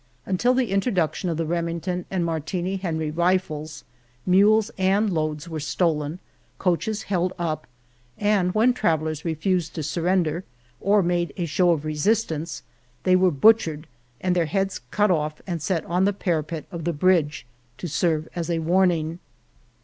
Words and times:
Until 0.25 0.55
the 0.55 0.71
introduction 0.71 1.29
of 1.29 1.37
the 1.37 1.45
Remington 1.45 2.05
and 2.09 2.25
Martini 2.25 2.77
Henry 2.77 3.11
rifles, 3.11 3.83
mules 4.25 4.71
and 4.75 5.13
loads 5.13 5.47
were 5.47 5.59
stolen, 5.59 6.17
coaches 6.57 7.03
held 7.03 7.33
up, 7.37 7.67
and 8.17 8.51
when 8.55 8.73
travellers 8.73 9.23
refused 9.23 9.75
to 9.75 9.83
surrender 9.83 10.43
or 10.79 11.03
made 11.03 11.29
218 11.35 11.35
Venta 11.35 11.35
de 11.35 11.35
Cardenas 11.35 11.37
a 11.37 11.53
show 11.53 11.71
of 11.71 11.85
resistance 11.85 12.63
they 13.03 13.15
were 13.15 13.29
butchered 13.29 13.87
and 14.19 14.35
their 14.35 14.47
heads 14.47 14.81
cut 14.89 15.11
off 15.11 15.39
and 15.45 15.61
set 15.61 15.85
on 15.85 16.05
the 16.05 16.13
parapet 16.13 16.65
of 16.71 16.83
the 16.83 16.93
bridge 16.93 17.45
to 17.77 17.87
serve 17.87 18.27
as 18.35 18.49
a 18.49 18.57
warning. 18.57 19.19